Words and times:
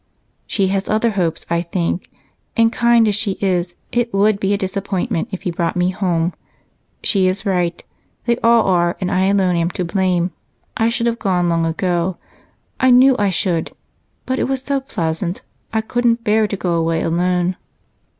"She 0.47 0.69
has 0.69 0.89
other 0.89 1.11
hopes, 1.11 1.45
I 1.47 1.61
think, 1.61 2.09
and 2.57 2.73
kind 2.73 3.07
as 3.07 3.13
she 3.13 3.33
is, 3.39 3.75
it 3.91 4.11
would 4.11 4.39
be 4.39 4.51
a 4.51 4.57
disappointment 4.57 5.29
if 5.31 5.43
he 5.43 5.51
brought 5.51 5.75
me 5.75 5.91
home. 5.91 6.33
She 7.03 7.27
is 7.27 7.45
right, 7.45 7.83
they 8.25 8.37
all 8.37 8.63
are, 8.63 8.97
and 8.99 9.11
I 9.11 9.25
alone 9.25 9.57
am 9.57 9.69
to 9.77 9.85
blame. 9.85 10.31
I 10.75 10.89
should 10.89 11.05
have 11.05 11.19
gone 11.19 11.49
long 11.49 11.67
ago 11.67 12.17
I 12.79 12.89
knew 12.89 13.15
I 13.19 13.29
should, 13.29 13.73
but 14.25 14.39
it 14.39 14.45
was 14.45 14.63
so 14.63 14.79
pleasant, 14.79 15.43
I 15.71 15.81
couldn't 15.81 16.23
bear 16.23 16.47
to 16.47 16.57
go 16.57 16.73
away 16.73 17.03
alone." 17.03 17.55